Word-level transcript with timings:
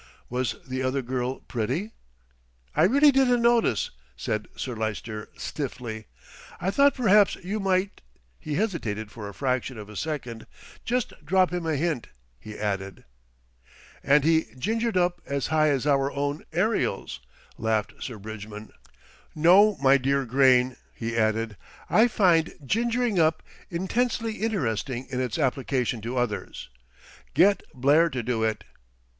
"Was 0.31 0.55
the 0.67 0.81
other 0.81 1.03
girl 1.03 1.41
pretty?" 1.41 1.91
"I 2.75 2.85
really 2.85 3.11
didn't 3.11 3.43
notice," 3.43 3.91
said 4.17 4.47
Sir 4.55 4.75
Lyster 4.75 5.29
stiffly. 5.37 6.07
"I 6.59 6.71
thought 6.71 6.95
perhaps 6.95 7.35
you 7.35 7.59
might" 7.59 8.01
he 8.39 8.55
hesitated 8.55 9.11
for 9.11 9.29
a 9.29 9.33
fraction 9.35 9.77
of 9.77 9.89
a 9.89 9.95
second 9.95 10.47
"just 10.83 11.13
drop 11.23 11.53
him 11.53 11.67
a 11.67 11.75
hint," 11.75 12.07
he 12.39 12.57
added. 12.57 13.05
"And 14.01 14.23
be 14.23 14.47
gingered 14.57 14.97
up 14.97 15.21
as 15.27 15.45
high 15.53 15.69
as 15.69 15.85
our 15.85 16.11
own 16.11 16.45
aerials," 16.51 17.19
laughed 17.59 17.93
Sir 17.99 18.17
Bridgman. 18.17 18.71
"No, 19.35 19.77
my 19.83 19.97
dear 19.99 20.25
Grayne," 20.25 20.77
he 20.95 21.15
added, 21.15 21.57
"I 21.91 22.07
find 22.07 22.55
'gingering 22.65 23.19
up' 23.19 23.43
intensely 23.69 24.37
interesting 24.37 25.05
in 25.11 25.21
its 25.21 25.37
application 25.37 26.01
to 26.01 26.17
others. 26.17 26.69
Get 27.35 27.61
Blair 27.75 28.09
to 28.09 28.23
do 28.23 28.43
it." 28.43 28.63